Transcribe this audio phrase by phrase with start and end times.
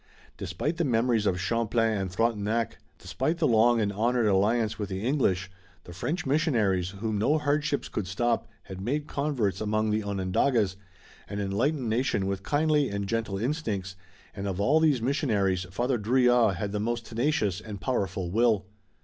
[0.35, 5.05] Despite the memories of Champlain and Frontenac, despite the long and honored alliance with the
[5.07, 5.51] English,
[5.83, 10.75] the French missionaries, whom no hardships could stop, had made converts among the Onondagas,
[11.29, 13.95] an enlightened nation with kindly and gentle instincts,
[14.35, 18.65] and of all these missionaries Father Drouillard had the most tenacious and powerful will.